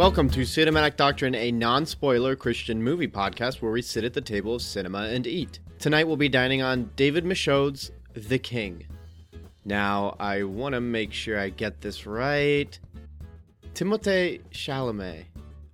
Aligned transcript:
Welcome 0.00 0.30
to 0.30 0.40
Cinematic 0.40 0.96
Doctrine, 0.96 1.34
a 1.34 1.52
non 1.52 1.84
spoiler 1.84 2.34
Christian 2.34 2.82
movie 2.82 3.06
podcast 3.06 3.60
where 3.60 3.70
we 3.70 3.82
sit 3.82 4.02
at 4.02 4.14
the 4.14 4.22
table 4.22 4.54
of 4.54 4.62
cinema 4.62 5.00
and 5.00 5.26
eat. 5.26 5.58
Tonight 5.78 6.06
we'll 6.06 6.16
be 6.16 6.30
dining 6.30 6.62
on 6.62 6.90
David 6.96 7.26
Michôd's 7.26 7.90
The 8.14 8.38
King. 8.38 8.86
Now, 9.66 10.16
I 10.18 10.44
want 10.44 10.74
to 10.74 10.80
make 10.80 11.12
sure 11.12 11.38
I 11.38 11.50
get 11.50 11.82
this 11.82 12.06
right. 12.06 12.78
Timothée 13.74 14.40
Chalamet. 14.50 15.26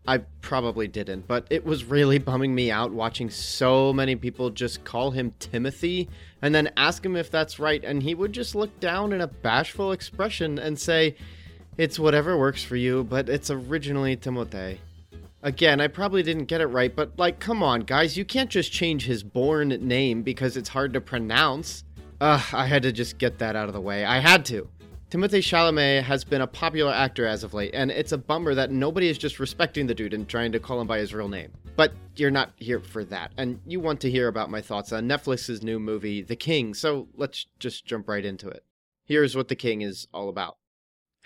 I 0.09 0.19
probably 0.41 0.89
didn't, 0.89 1.29
but 1.29 1.47
it 1.49 1.65
was 1.65 1.85
really 1.85 2.19
bumming 2.19 2.53
me 2.53 2.73
out 2.73 2.93
watching 2.93 3.31
so 3.31 3.93
many 3.93 4.17
people 4.17 4.51
just 4.51 4.83
call 4.83 5.13
him 5.13 5.35
Timothy 5.39 6.09
and 6.43 6.53
then 6.53 6.73
ask 6.77 7.07
him 7.07 7.15
if 7.15 7.31
that's 7.31 7.61
right, 7.61 7.85
and 7.85 8.03
he 8.03 8.17
would 8.17 8.33
just 8.33 8.57
look 8.57 8.81
down 8.81 9.13
in 9.13 9.21
a 9.21 9.29
bashful 9.29 9.93
expression 9.93 10.59
and 10.59 10.77
say, 10.77 11.15
it's 11.79 11.99
whatever 11.99 12.39
works 12.39 12.63
for 12.63 12.77
you, 12.77 13.05
but 13.05 13.29
it's 13.29 13.51
originally 13.51 14.17
Timothée. 14.17 14.79
Again, 15.43 15.81
I 15.81 15.89
probably 15.89 16.23
didn't 16.23 16.47
get 16.47 16.61
it 16.61 16.67
right, 16.67 16.95
but 16.95 17.19
like, 17.19 17.39
come 17.39 17.63
on, 17.63 17.81
guys, 17.81 18.17
you 18.17 18.25
can't 18.25 18.51
just 18.51 18.73
change 18.73 19.05
his 19.05 19.23
born 19.23 19.69
name 19.69 20.23
because 20.23 20.57
it's 20.57 20.69
hard 20.69 20.93
to 20.95 21.01
pronounce. 21.01 21.85
Ugh, 22.21 22.43
I 22.53 22.67
had 22.67 22.83
to 22.83 22.93
just 22.93 23.19
get 23.19 23.39
that 23.39 23.57
out 23.57 23.69
of 23.69 23.75
the 23.75 23.81
way. 23.81 24.05
I 24.05 24.19
had 24.19 24.45
to. 24.47 24.69
Timothée 25.11 25.39
Chalamet 25.39 26.03
has 26.03 26.25
been 26.25 26.41
a 26.41 26.47
popular 26.47 26.93
actor 26.93 27.27
as 27.27 27.45
of 27.45 27.55
late, 27.55 27.71
and 27.75 27.93
it's 27.93 28.11
a 28.11 28.19
bummer 28.19 28.55
that 28.55 28.73
nobody 28.73 29.09
is 29.09 29.19
just 29.19 29.39
respecting 29.39 29.87
the 29.87 29.95
dude 29.95 30.15
and 30.15 30.27
trying 30.27 30.51
to 30.51 30.59
call 30.59 30.81
him 30.81 30.89
by 30.89 30.99
his 30.99 31.15
real 31.15 31.29
name. 31.29 31.53
But 31.77 31.93
you're 32.17 32.33
not 32.33 32.51
here 32.57 32.81
for 32.81 33.05
that, 33.05 33.31
and 33.37 33.61
you 33.67 33.79
want 33.79 34.01
to 34.01 34.11
hear 34.11 34.27
about 34.27 34.51
my 34.51 34.61
thoughts 34.61 34.93
on 34.93 35.07
Netflix's 35.07 35.63
new 35.63 35.79
movie, 35.79 36.23
The 36.23 36.35
King, 36.35 36.75
so 36.75 37.07
let's 37.15 37.47
just 37.61 37.87
jump 37.87 38.09
right 38.09 38.25
into 38.25 38.49
it. 38.49 38.65
Here's 39.05 39.37
what 39.37 39.47
The 39.47 39.55
King 39.55 39.83
is 39.83 40.09
all 40.13 40.29
about. 40.29 40.57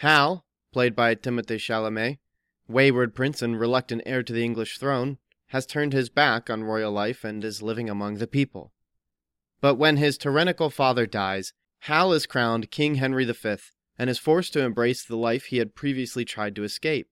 Hal, 0.01 0.47
played 0.73 0.97
by 0.97 1.15
Timothée 1.15 1.59
Chalamet, 1.59 2.20
wayward 2.67 3.15
prince 3.15 3.43
and 3.43 3.61
reluctant 3.61 4.01
heir 4.07 4.23
to 4.23 4.33
the 4.33 4.42
English 4.42 4.79
throne, 4.79 5.19
has 5.48 5.67
turned 5.67 5.92
his 5.92 6.09
back 6.09 6.48
on 6.48 6.65
royal 6.65 6.91
life 6.91 7.23
and 7.23 7.45
is 7.45 7.61
living 7.61 7.91
among 7.91 8.15
the 8.15 8.27
people. 8.27 8.73
But 9.61 9.75
when 9.75 9.98
his 9.98 10.17
tyrannical 10.17 10.70
father 10.70 11.05
dies, 11.05 11.53
Hal 11.81 12.15
is 12.15 12.25
crowned 12.25 12.70
King 12.70 12.95
Henry 12.95 13.27
V 13.27 13.57
and 13.98 14.09
is 14.09 14.19
forced 14.19 14.55
to 14.55 14.62
embrace 14.62 15.05
the 15.05 15.19
life 15.19 15.45
he 15.45 15.59
had 15.59 15.75
previously 15.75 16.25
tried 16.25 16.57
to 16.57 16.64
escape. 16.64 17.11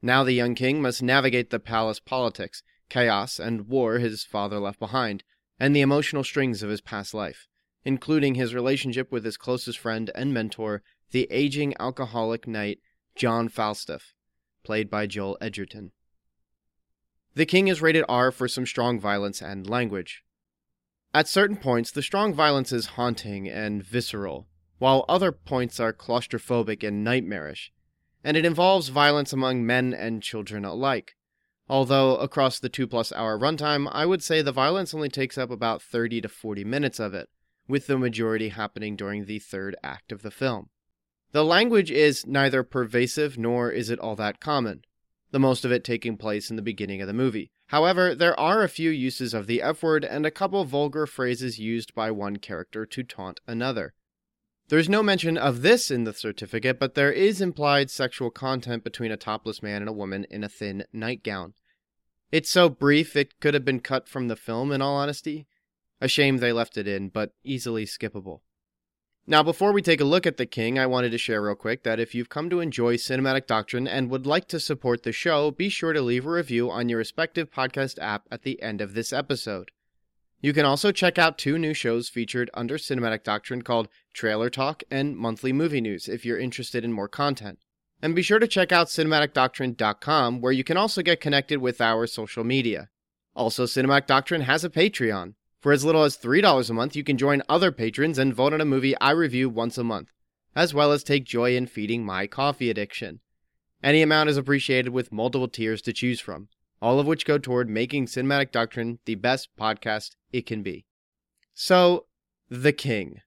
Now 0.00 0.24
the 0.24 0.32
young 0.32 0.54
king 0.54 0.80
must 0.80 1.02
navigate 1.02 1.50
the 1.50 1.60
palace 1.60 2.00
politics, 2.00 2.62
chaos, 2.88 3.38
and 3.38 3.68
war 3.68 3.98
his 3.98 4.24
father 4.24 4.58
left 4.58 4.78
behind, 4.78 5.24
and 5.60 5.76
the 5.76 5.82
emotional 5.82 6.24
strings 6.24 6.62
of 6.62 6.70
his 6.70 6.80
past 6.80 7.12
life, 7.12 7.46
including 7.84 8.34
his 8.34 8.54
relationship 8.54 9.12
with 9.12 9.26
his 9.26 9.36
closest 9.36 9.78
friend 9.78 10.10
and 10.14 10.32
mentor, 10.32 10.82
the 11.10 11.26
aging 11.30 11.74
alcoholic 11.78 12.46
knight 12.46 12.80
John 13.14 13.48
Falstaff, 13.48 14.14
played 14.64 14.90
by 14.90 15.06
Joel 15.06 15.38
Edgerton. 15.40 15.92
The 17.34 17.46
King 17.46 17.68
is 17.68 17.82
rated 17.82 18.04
R 18.08 18.30
for 18.30 18.48
some 18.48 18.66
strong 18.66 18.98
violence 18.98 19.42
and 19.42 19.68
language. 19.68 20.22
At 21.14 21.28
certain 21.28 21.56
points, 21.56 21.90
the 21.90 22.02
strong 22.02 22.34
violence 22.34 22.72
is 22.72 22.86
haunting 22.86 23.48
and 23.48 23.82
visceral, 23.82 24.48
while 24.78 25.04
other 25.08 25.32
points 25.32 25.80
are 25.80 25.92
claustrophobic 25.92 26.86
and 26.86 27.02
nightmarish, 27.02 27.72
and 28.22 28.36
it 28.36 28.44
involves 28.44 28.88
violence 28.88 29.32
among 29.32 29.64
men 29.64 29.94
and 29.94 30.22
children 30.22 30.64
alike. 30.64 31.16
Although, 31.68 32.16
across 32.16 32.58
the 32.58 32.68
two 32.68 32.86
plus 32.86 33.12
hour 33.12 33.38
runtime, 33.38 33.88
I 33.90 34.06
would 34.06 34.22
say 34.22 34.40
the 34.42 34.52
violence 34.52 34.94
only 34.94 35.08
takes 35.08 35.38
up 35.38 35.50
about 35.50 35.82
30 35.82 36.20
to 36.20 36.28
40 36.28 36.64
minutes 36.64 37.00
of 37.00 37.14
it, 37.14 37.28
with 37.66 37.86
the 37.86 37.98
majority 37.98 38.50
happening 38.50 38.96
during 38.96 39.24
the 39.24 39.38
third 39.38 39.74
act 39.82 40.12
of 40.12 40.22
the 40.22 40.30
film. 40.30 40.68
The 41.32 41.44
language 41.44 41.90
is 41.90 42.26
neither 42.26 42.62
pervasive 42.62 43.36
nor 43.36 43.70
is 43.70 43.90
it 43.90 43.98
all 43.98 44.16
that 44.16 44.40
common, 44.40 44.82
the 45.30 45.38
most 45.38 45.64
of 45.64 45.72
it 45.72 45.84
taking 45.84 46.16
place 46.16 46.50
in 46.50 46.56
the 46.56 46.62
beginning 46.62 47.00
of 47.00 47.08
the 47.08 47.12
movie. 47.12 47.50
However, 47.66 48.14
there 48.14 48.38
are 48.38 48.62
a 48.62 48.68
few 48.68 48.90
uses 48.90 49.34
of 49.34 49.46
the 49.46 49.60
F 49.60 49.82
word 49.82 50.04
and 50.04 50.24
a 50.24 50.30
couple 50.30 50.64
vulgar 50.64 51.06
phrases 51.06 51.58
used 51.58 51.94
by 51.94 52.10
one 52.10 52.36
character 52.36 52.86
to 52.86 53.02
taunt 53.02 53.40
another. 53.46 53.94
There's 54.68 54.88
no 54.88 55.02
mention 55.02 55.36
of 55.36 55.62
this 55.62 55.90
in 55.90 56.04
the 56.04 56.12
certificate, 56.12 56.80
but 56.80 56.94
there 56.94 57.12
is 57.12 57.40
implied 57.40 57.90
sexual 57.90 58.30
content 58.30 58.82
between 58.82 59.12
a 59.12 59.16
topless 59.16 59.62
man 59.62 59.82
and 59.82 59.88
a 59.88 59.92
woman 59.92 60.26
in 60.30 60.42
a 60.42 60.48
thin 60.48 60.84
nightgown. 60.92 61.54
It's 62.32 62.50
so 62.50 62.68
brief 62.68 63.14
it 63.14 63.38
could 63.38 63.54
have 63.54 63.64
been 63.64 63.80
cut 63.80 64.08
from 64.08 64.26
the 64.26 64.34
film, 64.34 64.72
in 64.72 64.82
all 64.82 64.96
honesty. 64.96 65.46
A 66.00 66.08
shame 66.08 66.38
they 66.38 66.52
left 66.52 66.76
it 66.76 66.88
in, 66.88 67.08
but 67.08 67.32
easily 67.44 67.84
skippable. 67.84 68.40
Now, 69.28 69.42
before 69.42 69.72
we 69.72 69.82
take 69.82 70.00
a 70.00 70.04
look 70.04 70.24
at 70.24 70.36
The 70.36 70.46
King, 70.46 70.78
I 70.78 70.86
wanted 70.86 71.10
to 71.10 71.18
share 71.18 71.42
real 71.42 71.56
quick 71.56 71.82
that 71.82 71.98
if 71.98 72.14
you've 72.14 72.28
come 72.28 72.48
to 72.48 72.60
enjoy 72.60 72.96
Cinematic 72.96 73.48
Doctrine 73.48 73.88
and 73.88 74.08
would 74.08 74.24
like 74.24 74.46
to 74.48 74.60
support 74.60 75.02
the 75.02 75.10
show, 75.10 75.50
be 75.50 75.68
sure 75.68 75.92
to 75.92 76.00
leave 76.00 76.24
a 76.26 76.30
review 76.30 76.70
on 76.70 76.88
your 76.88 76.98
respective 76.98 77.50
podcast 77.50 77.98
app 78.00 78.22
at 78.30 78.42
the 78.42 78.62
end 78.62 78.80
of 78.80 78.94
this 78.94 79.12
episode. 79.12 79.72
You 80.40 80.52
can 80.52 80.64
also 80.64 80.92
check 80.92 81.18
out 81.18 81.38
two 81.38 81.58
new 81.58 81.74
shows 81.74 82.08
featured 82.08 82.50
under 82.54 82.78
Cinematic 82.78 83.24
Doctrine 83.24 83.62
called 83.62 83.88
Trailer 84.14 84.48
Talk 84.48 84.84
and 84.92 85.16
Monthly 85.16 85.52
Movie 85.52 85.80
News 85.80 86.06
if 86.08 86.24
you're 86.24 86.38
interested 86.38 86.84
in 86.84 86.92
more 86.92 87.08
content. 87.08 87.58
And 88.00 88.14
be 88.14 88.22
sure 88.22 88.38
to 88.38 88.46
check 88.46 88.70
out 88.70 88.86
cinematicdoctrine.com 88.86 90.40
where 90.40 90.52
you 90.52 90.62
can 90.62 90.76
also 90.76 91.02
get 91.02 91.20
connected 91.20 91.58
with 91.58 91.80
our 91.80 92.06
social 92.06 92.44
media. 92.44 92.90
Also, 93.34 93.64
Cinematic 93.64 94.06
Doctrine 94.06 94.42
has 94.42 94.62
a 94.62 94.70
Patreon. 94.70 95.34
For 95.60 95.72
as 95.72 95.84
little 95.84 96.04
as 96.04 96.16
$3 96.16 96.70
a 96.70 96.72
month, 96.74 96.94
you 96.94 97.02
can 97.02 97.16
join 97.16 97.42
other 97.48 97.72
patrons 97.72 98.18
and 98.18 98.34
vote 98.34 98.52
on 98.52 98.60
a 98.60 98.64
movie 98.64 98.96
I 99.00 99.10
review 99.12 99.48
once 99.48 99.78
a 99.78 99.84
month, 99.84 100.12
as 100.54 100.74
well 100.74 100.92
as 100.92 101.02
take 101.02 101.24
joy 101.24 101.56
in 101.56 101.66
feeding 101.66 102.04
my 102.04 102.26
coffee 102.26 102.70
addiction. 102.70 103.20
Any 103.82 104.02
amount 104.02 104.30
is 104.30 104.36
appreciated 104.36 104.90
with 104.90 105.12
multiple 105.12 105.48
tiers 105.48 105.82
to 105.82 105.92
choose 105.92 106.20
from, 106.20 106.48
all 106.82 107.00
of 107.00 107.06
which 107.06 107.24
go 107.24 107.38
toward 107.38 107.70
making 107.70 108.06
Cinematic 108.06 108.50
Doctrine 108.52 108.98
the 109.06 109.14
best 109.14 109.48
podcast 109.58 110.16
it 110.32 110.46
can 110.46 110.62
be. 110.62 110.84
So, 111.54 112.06
The 112.50 112.72
King. 112.72 113.22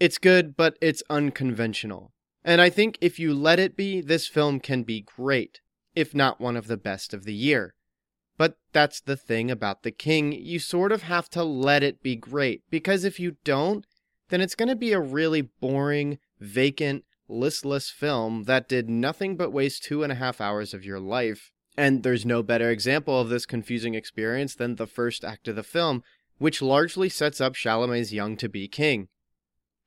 It's 0.00 0.18
good, 0.18 0.56
but 0.56 0.76
it's 0.82 1.02
unconventional. 1.08 2.12
And 2.44 2.60
I 2.60 2.70
think 2.70 2.98
if 3.00 3.18
you 3.18 3.32
let 3.32 3.58
it 3.58 3.76
be, 3.76 4.00
this 4.00 4.26
film 4.26 4.60
can 4.60 4.82
be 4.82 5.00
great, 5.00 5.60
if 5.94 6.14
not 6.14 6.40
one 6.40 6.56
of 6.56 6.66
the 6.66 6.76
best 6.76 7.14
of 7.14 7.24
the 7.24 7.34
year. 7.34 7.75
But 8.38 8.58
that's 8.72 9.00
the 9.00 9.16
thing 9.16 9.50
about 9.50 9.82
The 9.82 9.90
King. 9.90 10.32
You 10.32 10.58
sort 10.58 10.92
of 10.92 11.02
have 11.02 11.30
to 11.30 11.42
let 11.42 11.82
it 11.82 12.02
be 12.02 12.16
great, 12.16 12.62
because 12.70 13.04
if 13.04 13.18
you 13.18 13.36
don't, 13.44 13.86
then 14.28 14.40
it's 14.40 14.54
going 14.54 14.68
to 14.68 14.76
be 14.76 14.92
a 14.92 15.00
really 15.00 15.42
boring, 15.42 16.18
vacant, 16.40 17.04
listless 17.28 17.90
film 17.90 18.44
that 18.44 18.68
did 18.68 18.88
nothing 18.88 19.36
but 19.36 19.52
waste 19.52 19.84
two 19.84 20.02
and 20.02 20.12
a 20.12 20.16
half 20.16 20.40
hours 20.40 20.74
of 20.74 20.84
your 20.84 21.00
life. 21.00 21.50
And 21.76 22.02
there's 22.02 22.24
no 22.24 22.42
better 22.42 22.70
example 22.70 23.20
of 23.20 23.28
this 23.28 23.46
confusing 23.46 23.94
experience 23.94 24.54
than 24.54 24.76
the 24.76 24.86
first 24.86 25.24
act 25.24 25.48
of 25.48 25.56
the 25.56 25.62
film, 25.62 26.02
which 26.38 26.62
largely 26.62 27.08
sets 27.08 27.40
up 27.40 27.54
Chalamet's 27.54 28.12
young 28.12 28.36
to 28.38 28.48
be 28.48 28.68
king. 28.68 29.08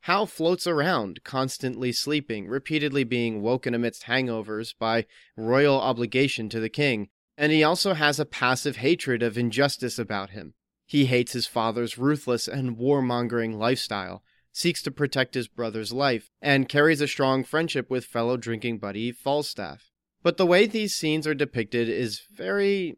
Hal 0.02 0.26
floats 0.26 0.66
around, 0.66 1.24
constantly 1.24 1.92
sleeping, 1.92 2.48
repeatedly 2.48 3.04
being 3.04 3.42
woken 3.42 3.74
amidst 3.74 4.04
hangovers 4.04 4.74
by 4.78 5.06
royal 5.36 5.80
obligation 5.80 6.48
to 6.50 6.60
the 6.60 6.70
king, 6.70 7.10
and 7.40 7.54
he 7.54 7.64
also 7.64 7.94
has 7.94 8.20
a 8.20 8.26
passive 8.26 8.76
hatred 8.76 9.24
of 9.24 9.38
injustice 9.38 9.98
about 9.98 10.32
him. 10.32 10.54
He 10.86 11.06
hates 11.06 11.32
his 11.32 11.48
father's 11.48 11.98
ruthless 11.98 12.50
and 12.50 12.78
warmongering 12.78 13.56
lifestyle, 13.56 14.22
seeks 14.52 14.82
to 14.84 14.92
protect 14.92 15.36
his 15.36 15.48
brother's 15.48 15.94
life, 15.94 16.30
and 16.42 16.68
carries 16.68 17.00
a 17.00 17.08
strong 17.08 17.46
friendship 17.46 17.90
with 17.90 18.04
fellow 18.04 18.36
drinking 18.36 18.80
buddy 18.80 19.14
Falstaff. 19.14 19.90
But 20.22 20.36
the 20.36 20.46
way 20.46 20.66
these 20.66 20.94
scenes 20.94 21.26
are 21.26 21.34
depicted 21.34 21.88
is 21.88 22.24
very. 22.30 22.98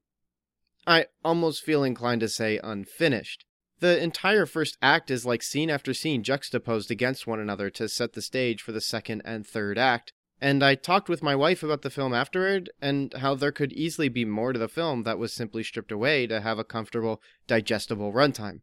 I 0.88 1.06
almost 1.24 1.64
feel 1.64 1.84
inclined 1.84 2.22
to 2.22 2.28
say 2.28 2.60
unfinished. 2.64 3.46
The 3.80 4.02
entire 4.02 4.48
first 4.48 4.76
act 4.82 5.12
is 5.12 5.24
like 5.24 5.44
scene 5.44 5.70
after 5.70 5.94
scene 5.94 6.24
juxtaposed 6.24 6.90
against 6.90 7.28
one 7.28 7.40
another 7.40 7.70
to 7.72 7.88
set 7.88 8.14
the 8.14 8.24
stage 8.24 8.64
for 8.64 8.72
the 8.72 8.82
second 8.82 9.22
and 9.24 9.46
third 9.46 9.78
act, 9.78 10.14
and 10.42 10.64
I 10.64 10.74
talked 10.74 11.08
with 11.08 11.22
my 11.22 11.36
wife 11.36 11.62
about 11.62 11.84
the 11.84 11.92
film 11.92 12.16
afterward 12.16 12.72
and 12.82 13.14
how 13.14 13.36
there 13.36 13.52
could 13.52 13.72
easily 13.74 14.10
be 14.10 14.26
more 14.26 14.54
to 14.54 14.60
the 14.60 14.68
film 14.68 15.04
that 15.04 15.20
was 15.20 15.32
simply 15.32 15.62
stripped 15.62 15.92
away 15.92 16.26
to 16.26 16.42
have 16.42 16.58
a 16.58 16.64
comfortable, 16.64 17.22
digestible 17.46 18.12
runtime. 18.12 18.62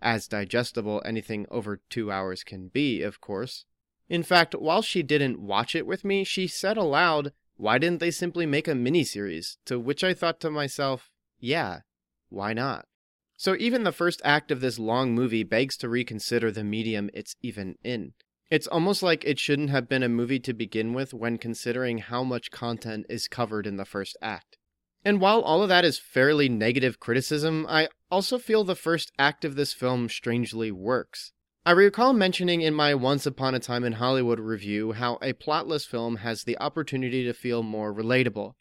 As 0.00 0.26
digestible 0.26 1.02
anything 1.04 1.46
over 1.50 1.82
two 1.90 2.10
hours 2.10 2.42
can 2.42 2.68
be, 2.68 3.02
of 3.02 3.20
course. 3.20 3.66
In 4.08 4.22
fact, 4.22 4.54
while 4.54 4.80
she 4.80 5.02
didn't 5.02 5.42
watch 5.42 5.76
it 5.76 5.86
with 5.86 6.06
me, 6.06 6.24
she 6.24 6.46
said 6.46 6.78
aloud, 6.78 7.32
Why 7.56 7.76
didn't 7.76 8.00
they 8.00 8.10
simply 8.10 8.46
make 8.46 8.66
a 8.66 8.72
miniseries? 8.72 9.58
To 9.66 9.78
which 9.78 10.02
I 10.02 10.14
thought 10.14 10.40
to 10.40 10.50
myself, 10.50 11.10
Yeah, 11.38 11.80
why 12.30 12.54
not? 12.54 12.86
So 13.36 13.56
even 13.58 13.84
the 13.84 13.92
first 13.92 14.22
act 14.24 14.50
of 14.50 14.62
this 14.62 14.78
long 14.78 15.14
movie 15.14 15.44
begs 15.44 15.76
to 15.78 15.88
reconsider 15.88 16.50
the 16.50 16.64
medium 16.64 17.10
it's 17.12 17.36
even 17.42 17.76
in. 17.84 18.14
It's 18.50 18.66
almost 18.66 19.00
like 19.00 19.24
it 19.24 19.38
shouldn't 19.38 19.70
have 19.70 19.88
been 19.88 20.02
a 20.02 20.08
movie 20.08 20.40
to 20.40 20.52
begin 20.52 20.92
with 20.92 21.14
when 21.14 21.38
considering 21.38 21.98
how 21.98 22.24
much 22.24 22.50
content 22.50 23.06
is 23.08 23.28
covered 23.28 23.64
in 23.64 23.76
the 23.76 23.84
first 23.84 24.16
act. 24.20 24.58
And 25.04 25.20
while 25.20 25.40
all 25.40 25.62
of 25.62 25.68
that 25.68 25.84
is 25.84 26.00
fairly 26.00 26.48
negative 26.48 26.98
criticism, 26.98 27.64
I 27.68 27.88
also 28.10 28.38
feel 28.38 28.64
the 28.64 28.74
first 28.74 29.12
act 29.18 29.44
of 29.44 29.54
this 29.54 29.72
film 29.72 30.08
strangely 30.08 30.72
works. 30.72 31.32
I 31.64 31.70
recall 31.70 32.12
mentioning 32.12 32.60
in 32.60 32.74
my 32.74 32.92
Once 32.94 33.24
Upon 33.24 33.54
a 33.54 33.60
Time 33.60 33.84
in 33.84 33.94
Hollywood 33.94 34.40
review 34.40 34.92
how 34.92 35.18
a 35.22 35.32
plotless 35.32 35.86
film 35.86 36.16
has 36.16 36.42
the 36.42 36.58
opportunity 36.58 37.22
to 37.24 37.32
feel 37.32 37.62
more 37.62 37.94
relatable, 37.94 38.54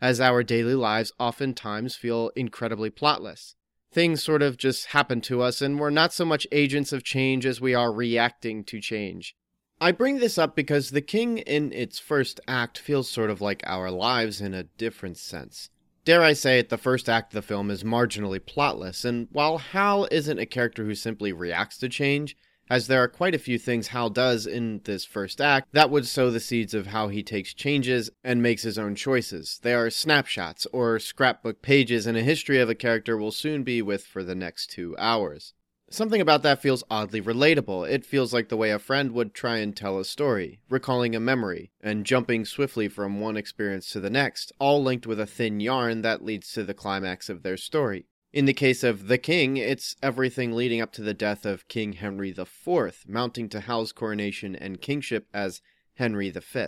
as 0.00 0.20
our 0.20 0.42
daily 0.42 0.74
lives 0.74 1.12
oftentimes 1.20 1.94
feel 1.94 2.32
incredibly 2.34 2.90
plotless. 2.90 3.54
Things 3.92 4.22
sort 4.22 4.42
of 4.42 4.56
just 4.56 4.86
happen 4.86 5.20
to 5.22 5.42
us, 5.42 5.62
and 5.62 5.78
we're 5.78 5.90
not 5.90 6.12
so 6.12 6.24
much 6.24 6.46
agents 6.52 6.92
of 6.92 7.04
change 7.04 7.46
as 7.46 7.60
we 7.60 7.74
are 7.74 7.92
reacting 7.92 8.64
to 8.64 8.80
change. 8.80 9.34
I 9.80 9.92
bring 9.92 10.18
this 10.18 10.38
up 10.38 10.56
because 10.56 10.90
The 10.90 11.02
King 11.02 11.38
in 11.38 11.72
its 11.72 11.98
first 11.98 12.40
act 12.48 12.78
feels 12.78 13.10
sort 13.10 13.30
of 13.30 13.40
like 13.40 13.62
our 13.66 13.90
lives 13.90 14.40
in 14.40 14.54
a 14.54 14.64
different 14.64 15.18
sense. 15.18 15.70
Dare 16.06 16.22
I 16.22 16.34
say 16.34 16.58
it, 16.58 16.68
the 16.68 16.78
first 16.78 17.08
act 17.08 17.32
of 17.32 17.34
the 17.34 17.46
film 17.46 17.70
is 17.70 17.82
marginally 17.82 18.38
plotless, 18.38 19.04
and 19.04 19.28
while 19.32 19.58
Hal 19.58 20.06
isn't 20.10 20.38
a 20.38 20.46
character 20.46 20.84
who 20.84 20.94
simply 20.94 21.32
reacts 21.32 21.78
to 21.78 21.88
change, 21.88 22.36
as 22.68 22.86
there 22.86 23.02
are 23.02 23.08
quite 23.08 23.34
a 23.34 23.38
few 23.38 23.58
things 23.58 23.88
Hal 23.88 24.10
does 24.10 24.46
in 24.46 24.80
this 24.84 25.04
first 25.04 25.40
act 25.40 25.68
that 25.72 25.90
would 25.90 26.06
sow 26.06 26.30
the 26.30 26.40
seeds 26.40 26.74
of 26.74 26.88
how 26.88 27.08
he 27.08 27.22
takes 27.22 27.54
changes 27.54 28.10
and 28.24 28.42
makes 28.42 28.62
his 28.62 28.78
own 28.78 28.94
choices. 28.94 29.60
They 29.62 29.74
are 29.74 29.90
snapshots 29.90 30.66
or 30.72 30.98
scrapbook 30.98 31.62
pages 31.62 32.06
in 32.06 32.16
a 32.16 32.22
history 32.22 32.58
of 32.58 32.68
a 32.68 32.74
character 32.74 33.16
we'll 33.16 33.30
soon 33.30 33.62
be 33.62 33.82
with 33.82 34.04
for 34.04 34.22
the 34.22 34.34
next 34.34 34.70
two 34.70 34.96
hours. 34.98 35.54
Something 35.88 36.20
about 36.20 36.42
that 36.42 36.60
feels 36.60 36.82
oddly 36.90 37.22
relatable. 37.22 37.88
It 37.88 38.04
feels 38.04 38.34
like 38.34 38.48
the 38.48 38.56
way 38.56 38.72
a 38.72 38.78
friend 38.78 39.12
would 39.12 39.34
try 39.34 39.58
and 39.58 39.76
tell 39.76 40.00
a 40.00 40.04
story, 40.04 40.58
recalling 40.68 41.14
a 41.14 41.20
memory, 41.20 41.70
and 41.80 42.04
jumping 42.04 42.44
swiftly 42.44 42.88
from 42.88 43.20
one 43.20 43.36
experience 43.36 43.88
to 43.90 44.00
the 44.00 44.10
next, 44.10 44.50
all 44.58 44.82
linked 44.82 45.06
with 45.06 45.20
a 45.20 45.26
thin 45.26 45.60
yarn 45.60 46.02
that 46.02 46.24
leads 46.24 46.50
to 46.52 46.64
the 46.64 46.74
climax 46.74 47.28
of 47.28 47.44
their 47.44 47.56
story. 47.56 48.06
In 48.36 48.44
the 48.44 48.52
case 48.52 48.84
of 48.84 49.08
The 49.08 49.16
King, 49.16 49.56
it's 49.56 49.96
everything 50.02 50.52
leading 50.52 50.82
up 50.82 50.92
to 50.92 51.02
the 51.02 51.14
death 51.14 51.46
of 51.46 51.66
King 51.68 51.94
Henry 51.94 52.34
IV, 52.36 53.06
mounting 53.08 53.48
to 53.48 53.60
Hal's 53.60 53.92
coronation 53.92 54.54
and 54.54 54.78
kingship 54.78 55.26
as 55.32 55.62
Henry 55.94 56.28
V. 56.28 56.66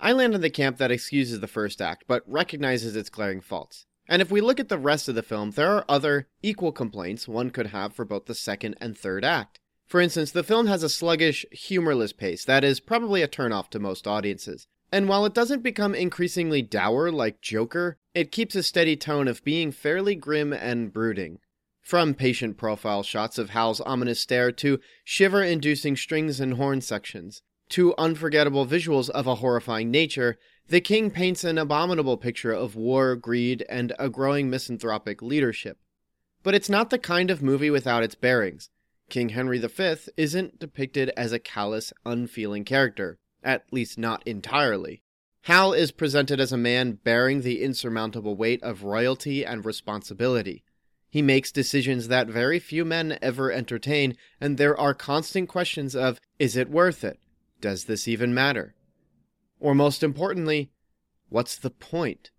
I 0.00 0.10
land 0.10 0.34
in 0.34 0.40
the 0.40 0.50
camp 0.50 0.78
that 0.78 0.90
excuses 0.90 1.38
the 1.38 1.46
first 1.46 1.80
act, 1.80 2.06
but 2.08 2.24
recognizes 2.26 2.96
its 2.96 3.08
glaring 3.08 3.40
faults. 3.40 3.86
And 4.08 4.20
if 4.20 4.32
we 4.32 4.40
look 4.40 4.58
at 4.58 4.68
the 4.68 4.78
rest 4.78 5.08
of 5.08 5.14
the 5.14 5.22
film, 5.22 5.52
there 5.52 5.76
are 5.76 5.84
other 5.88 6.26
equal 6.42 6.72
complaints 6.72 7.28
one 7.28 7.50
could 7.50 7.68
have 7.68 7.94
for 7.94 8.04
both 8.04 8.26
the 8.26 8.34
second 8.34 8.74
and 8.80 8.98
third 8.98 9.24
act. 9.24 9.60
For 9.86 10.00
instance, 10.00 10.32
the 10.32 10.42
film 10.42 10.66
has 10.66 10.82
a 10.82 10.88
sluggish, 10.88 11.46
humorless 11.52 12.12
pace 12.12 12.44
that 12.46 12.64
is 12.64 12.80
probably 12.80 13.22
a 13.22 13.28
turnoff 13.28 13.70
to 13.70 13.78
most 13.78 14.08
audiences. 14.08 14.66
And 14.92 15.08
while 15.08 15.26
it 15.26 15.34
doesn't 15.34 15.62
become 15.62 15.94
increasingly 15.94 16.62
dour 16.62 17.10
like 17.10 17.40
Joker, 17.40 17.98
it 18.14 18.30
keeps 18.30 18.54
a 18.54 18.62
steady 18.62 18.96
tone 18.96 19.26
of 19.26 19.42
being 19.44 19.72
fairly 19.72 20.14
grim 20.14 20.52
and 20.52 20.92
brooding. 20.92 21.40
From 21.82 22.14
patient 22.14 22.56
profile 22.56 23.02
shots 23.02 23.38
of 23.38 23.50
Hal's 23.50 23.80
ominous 23.80 24.20
stare 24.20 24.52
to 24.52 24.80
shiver 25.04 25.42
inducing 25.42 25.96
strings 25.96 26.40
and 26.40 26.54
horn 26.54 26.80
sections, 26.80 27.42
to 27.70 27.94
unforgettable 27.98 28.66
visuals 28.66 29.10
of 29.10 29.26
a 29.26 29.36
horrifying 29.36 29.90
nature, 29.90 30.38
the 30.68 30.80
king 30.80 31.10
paints 31.10 31.44
an 31.44 31.58
abominable 31.58 32.16
picture 32.16 32.52
of 32.52 32.76
war, 32.76 33.16
greed, 33.16 33.64
and 33.68 33.92
a 33.98 34.08
growing 34.08 34.48
misanthropic 34.50 35.20
leadership. 35.20 35.78
But 36.42 36.54
it's 36.54 36.68
not 36.68 36.90
the 36.90 36.98
kind 36.98 37.30
of 37.30 37.42
movie 37.42 37.70
without 37.70 38.02
its 38.02 38.14
bearings. 38.14 38.70
King 39.08 39.30
Henry 39.30 39.58
V 39.58 39.94
isn't 40.16 40.58
depicted 40.58 41.10
as 41.16 41.32
a 41.32 41.38
callous, 41.38 41.92
unfeeling 42.04 42.64
character 42.64 43.18
at 43.42 43.64
least 43.70 43.98
not 43.98 44.26
entirely. 44.26 45.02
Hal 45.42 45.72
is 45.72 45.92
presented 45.92 46.40
as 46.40 46.52
a 46.52 46.56
man 46.56 46.98
bearing 47.04 47.42
the 47.42 47.62
insurmountable 47.62 48.34
weight 48.34 48.62
of 48.62 48.82
royalty 48.82 49.44
and 49.44 49.64
responsibility. 49.64 50.64
He 51.08 51.22
makes 51.22 51.52
decisions 51.52 52.08
that 52.08 52.26
very 52.26 52.58
few 52.58 52.84
men 52.84 53.16
ever 53.22 53.52
entertain, 53.52 54.16
and 54.40 54.58
there 54.58 54.78
are 54.78 54.92
constant 54.92 55.48
questions 55.48 55.94
of 55.94 56.20
is 56.38 56.56
it 56.56 56.68
worth 56.68 57.04
it? 57.04 57.20
Does 57.60 57.84
this 57.84 58.08
even 58.08 58.34
matter? 58.34 58.74
Or 59.60 59.74
most 59.74 60.02
importantly, 60.02 60.72
what's 61.28 61.56
the 61.56 61.70
point? 61.70 62.30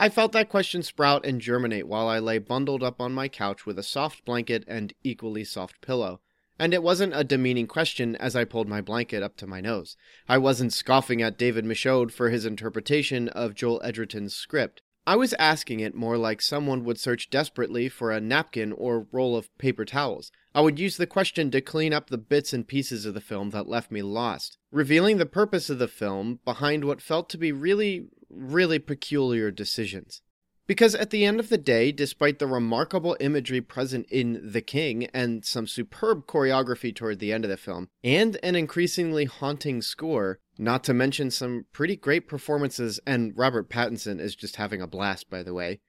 I 0.00 0.08
felt 0.08 0.32
that 0.32 0.48
question 0.48 0.82
sprout 0.82 1.24
and 1.24 1.40
germinate 1.40 1.86
while 1.86 2.08
I 2.08 2.18
lay 2.18 2.38
bundled 2.38 2.82
up 2.82 3.00
on 3.00 3.12
my 3.12 3.28
couch 3.28 3.64
with 3.64 3.78
a 3.78 3.82
soft 3.82 4.24
blanket 4.24 4.64
and 4.66 4.92
equally 5.02 5.44
soft 5.44 5.80
pillow, 5.80 6.20
and 6.58 6.72
it 6.72 6.82
wasn't 6.82 7.14
a 7.14 7.24
demeaning 7.24 7.66
question 7.66 8.16
as 8.16 8.34
I 8.34 8.44
pulled 8.44 8.68
my 8.68 8.80
blanket 8.80 9.22
up 9.22 9.36
to 9.38 9.46
my 9.46 9.60
nose. 9.60 9.96
I 10.28 10.38
wasn't 10.38 10.72
scoffing 10.72 11.22
at 11.22 11.38
David 11.38 11.64
Michôd 11.64 12.10
for 12.10 12.30
his 12.30 12.46
interpretation 12.46 13.28
of 13.28 13.54
Joel 13.54 13.80
Edgerton's 13.84 14.34
script. 14.34 14.82
I 15.08 15.14
was 15.14 15.34
asking 15.34 15.80
it 15.80 15.94
more 15.94 16.18
like 16.18 16.42
someone 16.42 16.82
would 16.84 16.98
search 16.98 17.30
desperately 17.30 17.88
for 17.88 18.10
a 18.10 18.20
napkin 18.20 18.72
or 18.72 19.06
roll 19.12 19.36
of 19.36 19.56
paper 19.56 19.84
towels. 19.84 20.32
I 20.52 20.62
would 20.62 20.80
use 20.80 20.96
the 20.96 21.06
question 21.06 21.50
to 21.52 21.60
clean 21.60 21.92
up 21.92 22.10
the 22.10 22.18
bits 22.18 22.52
and 22.52 22.66
pieces 22.66 23.06
of 23.06 23.14
the 23.14 23.20
film 23.20 23.50
that 23.50 23.68
left 23.68 23.92
me 23.92 24.02
lost, 24.02 24.58
revealing 24.72 25.18
the 25.18 25.26
purpose 25.26 25.70
of 25.70 25.78
the 25.78 25.86
film 25.86 26.40
behind 26.44 26.84
what 26.84 27.00
felt 27.00 27.28
to 27.30 27.38
be 27.38 27.52
really, 27.52 28.08
really 28.28 28.80
peculiar 28.80 29.52
decisions. 29.52 30.22
Because 30.66 30.96
at 30.96 31.10
the 31.10 31.24
end 31.24 31.38
of 31.38 31.48
the 31.48 31.58
day, 31.58 31.92
despite 31.92 32.40
the 32.40 32.46
remarkable 32.46 33.16
imagery 33.20 33.60
present 33.60 34.06
in 34.10 34.40
The 34.42 34.60
King 34.60 35.04
and 35.14 35.44
some 35.44 35.66
superb 35.66 36.26
choreography 36.26 36.94
toward 36.94 37.20
the 37.20 37.32
end 37.32 37.44
of 37.44 37.50
the 37.50 37.56
film, 37.56 37.88
and 38.02 38.36
an 38.42 38.56
increasingly 38.56 39.26
haunting 39.26 39.80
score, 39.80 40.40
not 40.58 40.82
to 40.84 40.94
mention 40.94 41.30
some 41.30 41.66
pretty 41.72 41.94
great 41.94 42.26
performances, 42.26 42.98
and 43.06 43.32
Robert 43.36 43.70
Pattinson 43.70 44.20
is 44.20 44.34
just 44.34 44.56
having 44.56 44.82
a 44.82 44.88
blast, 44.88 45.30
by 45.30 45.44
the 45.44 45.54
way, 45.54 45.80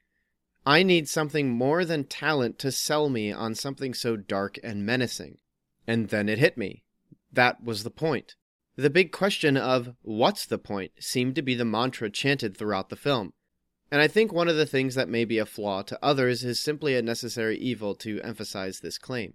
I 0.63 0.83
need 0.83 1.07
something 1.07 1.49
more 1.49 1.85
than 1.85 2.03
talent 2.03 2.59
to 2.59 2.71
sell 2.71 3.09
me 3.09 3.31
on 3.31 3.55
something 3.55 3.93
so 3.93 4.17
dark 4.17 4.59
and 4.61 4.85
menacing. 4.85 5.37
And 5.87 6.09
then 6.09 6.27
it 6.27 6.39
hit 6.39 6.57
me. 6.57 6.83
That 7.31 7.63
was 7.63 7.83
the 7.83 7.89
point. 7.89 8.35
The 8.75 8.89
big 8.89 9.11
question 9.11 9.57
of, 9.57 9.95
what's 10.01 10.45
the 10.45 10.59
point, 10.59 10.91
seemed 10.99 11.35
to 11.35 11.41
be 11.41 11.55
the 11.55 11.65
mantra 11.65 12.11
chanted 12.11 12.55
throughout 12.55 12.89
the 12.89 12.95
film. 12.95 13.33
And 13.91 14.01
I 14.01 14.07
think 14.07 14.33
one 14.33 14.47
of 14.47 14.57
the 14.57 14.65
things 14.65 14.95
that 14.95 15.09
may 15.09 15.23
be 15.23 15.37
a 15.37 15.45
flaw 15.45 15.81
to 15.83 15.99
others 16.03 16.43
is 16.43 16.59
simply 16.59 16.95
a 16.95 17.01
necessary 17.01 17.57
evil 17.57 17.95
to 17.95 18.21
emphasize 18.21 18.79
this 18.79 18.97
claim. 18.97 19.33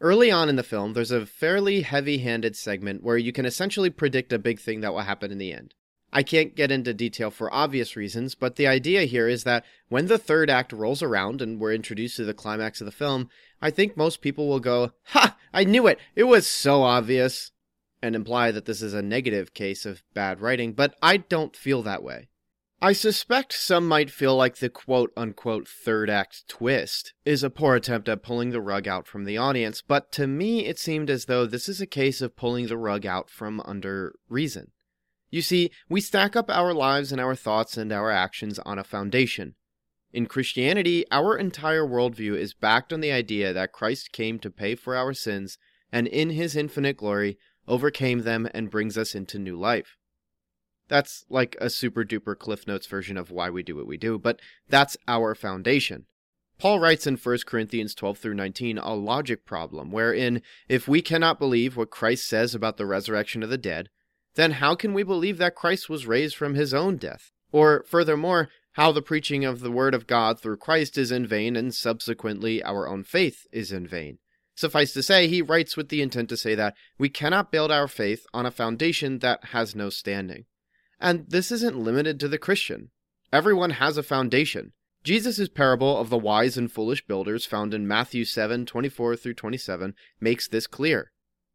Early 0.00 0.30
on 0.30 0.48
in 0.48 0.56
the 0.56 0.62
film, 0.62 0.92
there's 0.92 1.12
a 1.12 1.24
fairly 1.26 1.82
heavy 1.82 2.18
handed 2.18 2.56
segment 2.56 3.02
where 3.02 3.16
you 3.16 3.32
can 3.32 3.46
essentially 3.46 3.90
predict 3.90 4.32
a 4.32 4.38
big 4.38 4.58
thing 4.58 4.80
that 4.80 4.92
will 4.92 5.00
happen 5.00 5.30
in 5.30 5.38
the 5.38 5.52
end. 5.52 5.74
I 6.12 6.22
can't 6.22 6.54
get 6.54 6.70
into 6.70 6.94
detail 6.94 7.30
for 7.30 7.52
obvious 7.52 7.96
reasons, 7.96 8.34
but 8.34 8.56
the 8.56 8.68
idea 8.68 9.02
here 9.02 9.28
is 9.28 9.44
that 9.44 9.64
when 9.88 10.06
the 10.06 10.18
third 10.18 10.50
act 10.50 10.72
rolls 10.72 11.02
around 11.02 11.42
and 11.42 11.58
we're 11.58 11.72
introduced 11.72 12.16
to 12.16 12.24
the 12.24 12.34
climax 12.34 12.80
of 12.80 12.84
the 12.84 12.92
film, 12.92 13.28
I 13.60 13.70
think 13.70 13.96
most 13.96 14.20
people 14.20 14.48
will 14.48 14.60
go, 14.60 14.92
Ha! 15.06 15.36
I 15.52 15.64
knew 15.64 15.86
it! 15.86 15.98
It 16.14 16.24
was 16.24 16.46
so 16.46 16.82
obvious! 16.82 17.50
And 18.02 18.14
imply 18.14 18.50
that 18.50 18.64
this 18.64 18.82
is 18.82 18.94
a 18.94 19.02
negative 19.02 19.54
case 19.54 19.86
of 19.86 20.02
bad 20.12 20.40
writing, 20.40 20.72
but 20.72 20.94
I 21.02 21.16
don't 21.16 21.56
feel 21.56 21.82
that 21.82 22.02
way. 22.02 22.28
I 22.84 22.92
suspect 22.92 23.54
some 23.54 23.88
might 23.88 24.10
feel 24.10 24.36
like 24.36 24.56
the 24.56 24.68
quote 24.68 25.10
unquote 25.16 25.66
third 25.66 26.10
act 26.10 26.46
twist 26.48 27.14
is 27.24 27.42
a 27.42 27.48
poor 27.48 27.76
attempt 27.76 28.10
at 28.10 28.22
pulling 28.22 28.50
the 28.50 28.60
rug 28.60 28.86
out 28.86 29.06
from 29.06 29.24
the 29.24 29.38
audience, 29.38 29.80
but 29.80 30.12
to 30.12 30.26
me 30.26 30.66
it 30.66 30.78
seemed 30.78 31.08
as 31.08 31.24
though 31.24 31.46
this 31.46 31.66
is 31.66 31.80
a 31.80 31.86
case 31.86 32.20
of 32.20 32.36
pulling 32.36 32.66
the 32.66 32.76
rug 32.76 33.06
out 33.06 33.30
from 33.30 33.62
under 33.64 34.14
reason. 34.28 34.70
You 35.30 35.40
see, 35.40 35.70
we 35.88 36.02
stack 36.02 36.36
up 36.36 36.50
our 36.50 36.74
lives 36.74 37.10
and 37.10 37.22
our 37.22 37.34
thoughts 37.34 37.78
and 37.78 37.90
our 37.90 38.10
actions 38.10 38.58
on 38.58 38.78
a 38.78 38.84
foundation. 38.84 39.54
In 40.12 40.26
Christianity, 40.26 41.06
our 41.10 41.38
entire 41.38 41.86
worldview 41.86 42.36
is 42.36 42.52
backed 42.52 42.92
on 42.92 43.00
the 43.00 43.12
idea 43.12 43.54
that 43.54 43.72
Christ 43.72 44.12
came 44.12 44.38
to 44.40 44.50
pay 44.50 44.74
for 44.74 44.94
our 44.94 45.14
sins 45.14 45.56
and 45.90 46.06
in 46.06 46.28
his 46.28 46.54
infinite 46.54 46.98
glory 46.98 47.38
overcame 47.66 48.24
them 48.24 48.46
and 48.52 48.70
brings 48.70 48.98
us 48.98 49.14
into 49.14 49.38
new 49.38 49.58
life. 49.58 49.96
That's 50.88 51.24
like 51.28 51.56
a 51.60 51.70
super 51.70 52.04
duper 52.04 52.38
Cliff 52.38 52.66
Notes 52.66 52.86
version 52.86 53.16
of 53.16 53.30
why 53.30 53.50
we 53.50 53.62
do 53.62 53.76
what 53.76 53.86
we 53.86 53.96
do, 53.96 54.18
but 54.18 54.40
that's 54.68 54.96
our 55.08 55.34
foundation. 55.34 56.06
Paul 56.58 56.78
writes 56.78 57.06
in 57.06 57.16
1 57.16 57.38
Corinthians 57.46 57.94
12 57.94 58.18
through 58.18 58.34
19 58.34 58.78
a 58.78 58.94
logic 58.94 59.44
problem 59.44 59.90
wherein 59.90 60.40
if 60.68 60.86
we 60.86 61.02
cannot 61.02 61.38
believe 61.38 61.76
what 61.76 61.90
Christ 61.90 62.28
says 62.28 62.54
about 62.54 62.76
the 62.76 62.86
resurrection 62.86 63.42
of 63.42 63.50
the 63.50 63.58
dead, 63.58 63.88
then 64.34 64.52
how 64.52 64.74
can 64.74 64.94
we 64.94 65.02
believe 65.02 65.38
that 65.38 65.54
Christ 65.54 65.88
was 65.88 66.06
raised 66.06 66.36
from 66.36 66.54
his 66.54 66.72
own 66.72 66.96
death? 66.96 67.32
Or, 67.50 67.84
furthermore, 67.88 68.48
how 68.72 68.90
the 68.92 69.02
preaching 69.02 69.44
of 69.44 69.60
the 69.60 69.70
word 69.70 69.94
of 69.94 70.06
God 70.06 70.40
through 70.40 70.56
Christ 70.56 70.98
is 70.98 71.12
in 71.12 71.26
vain 71.26 71.54
and 71.54 71.74
subsequently 71.74 72.62
our 72.62 72.88
own 72.88 73.04
faith 73.04 73.46
is 73.52 73.70
in 73.70 73.86
vain. 73.86 74.18
Suffice 74.56 74.92
to 74.92 75.02
say, 75.02 75.26
he 75.28 75.42
writes 75.42 75.76
with 75.76 75.88
the 75.88 76.02
intent 76.02 76.28
to 76.28 76.36
say 76.36 76.54
that 76.54 76.74
we 76.98 77.08
cannot 77.08 77.52
build 77.52 77.70
our 77.70 77.88
faith 77.88 78.26
on 78.32 78.46
a 78.46 78.50
foundation 78.50 79.18
that 79.20 79.46
has 79.46 79.74
no 79.74 79.90
standing. 79.90 80.44
And 81.00 81.26
this 81.28 81.50
isn't 81.52 81.76
limited 81.76 82.18
to 82.20 82.28
the 82.28 82.38
Christian. 82.38 82.90
Everyone 83.32 83.70
has 83.70 83.96
a 83.96 84.02
foundation. 84.02 84.72
Jesus' 85.02 85.48
parable 85.48 85.98
of 85.98 86.08
the 86.08 86.16
wise 86.16 86.56
and 86.56 86.72
foolish 86.72 87.06
builders, 87.06 87.44
found 87.44 87.74
in 87.74 87.86
Matthew 87.86 88.24
7 88.24 88.64
24 88.64 89.16
through 89.16 89.34
27, 89.34 89.94
makes 90.18 90.48
this 90.48 90.66
clear. 90.66 91.12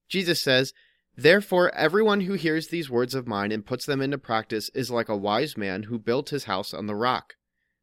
Jesus 0.08 0.41
says, 0.41 0.74
Therefore, 1.15 1.74
everyone 1.75 2.22
who 2.22 2.34
hears 2.34 2.67
these 2.67 2.89
words 2.89 3.15
of 3.15 3.27
mine 3.27 3.51
and 3.51 3.65
puts 3.65 3.86
them 3.86 4.01
into 4.01 4.17
practice 4.17 4.69
is 4.75 4.91
like 4.91 5.10
a 5.10 5.17
wise 5.17 5.58
man 5.58 5.84
who 5.84 5.98
built 5.98 6.29
his 6.29 6.46
house 6.46 6.74
on 6.74 6.86
the 6.86 6.96
rock. 6.96 7.34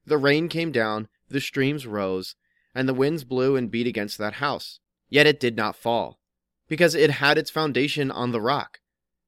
The 0.07 0.19
rain 0.19 0.49
came 0.49 0.73
down, 0.73 1.09
the 1.29 1.41
streams 1.41 1.87
rose, 1.87 2.37
and 2.75 2.89
the 2.89 2.95
winds 2.95 3.25
blew 3.25 3.57
and 3.57 3.71
beat 3.71 3.87
against 3.87 4.19
that 4.19 4.35
house. 4.35 4.79
Yet 5.09 5.27
it 5.27 5.41
did 5.41 5.57
not 5.57 5.77
fall, 5.77 6.21
because 6.69 6.95
it 6.95 7.11
had 7.11 7.39
its 7.39 7.51
foundation 7.51 8.11
on 8.11 8.31
the 8.31 8.41
rock. 8.41 8.79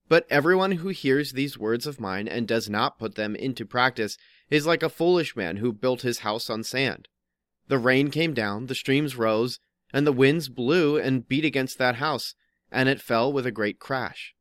But 0.09 0.27
everyone 0.31 0.73
who 0.73 0.89
hears 0.89 1.33
these 1.33 1.59
words 1.59 1.87
of 1.87 2.01
mine 2.01 2.29
and 2.29 2.49
does 2.49 2.71
not 2.71 2.99
put 2.99 3.15
them 3.15 3.37
into 3.37 3.67
practice 3.67 4.17
is 4.51 4.67
like 4.67 4.83
a 4.83 4.89
foolish 4.89 5.37
man 5.37 5.59
who 5.59 5.73
built 5.73 6.03
his 6.03 6.21
house 6.21 6.49
on 6.49 6.65
sand. 6.65 7.09
The 7.69 7.79
rain 7.79 8.11
came 8.11 8.33
down, 8.33 8.67
the 8.67 8.75
streams 8.75 9.17
rose, 9.17 9.61
and 9.93 10.07
the 10.07 10.13
winds 10.13 10.49
blew 10.49 10.99
and 10.99 11.29
beat 11.29 11.45
against 11.45 11.77
that 11.79 11.97
house, 11.97 12.35
and 12.71 12.89
it 12.89 13.03
fell 13.03 13.31
with 13.33 13.47
a 13.47 13.51
great 13.51 13.79
crash. 13.79 14.35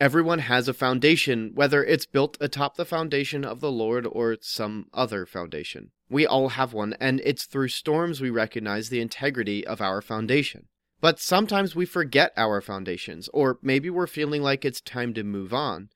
Everyone 0.00 0.38
has 0.38 0.66
a 0.66 0.72
foundation, 0.72 1.50
whether 1.52 1.84
it's 1.84 2.06
built 2.06 2.38
atop 2.40 2.76
the 2.76 2.86
foundation 2.86 3.44
of 3.44 3.60
the 3.60 3.70
Lord 3.70 4.06
or 4.06 4.38
some 4.40 4.86
other 4.94 5.26
foundation. 5.26 5.90
We 6.08 6.26
all 6.26 6.48
have 6.48 6.72
one, 6.72 6.94
and 6.98 7.20
it's 7.22 7.44
through 7.44 7.68
storms 7.68 8.22
we 8.22 8.30
recognize 8.30 8.88
the 8.88 9.02
integrity 9.02 9.66
of 9.66 9.82
our 9.82 10.00
foundation. 10.00 10.68
But 11.00 11.18
sometimes 11.18 11.74
we 11.74 11.86
forget 11.86 12.32
our 12.36 12.60
foundations, 12.60 13.28
or 13.32 13.58
maybe 13.62 13.88
we're 13.88 14.06
feeling 14.06 14.42
like 14.42 14.64
it's 14.64 14.80
time 14.80 15.14
to 15.14 15.24
move 15.24 15.54
on. 15.54 15.88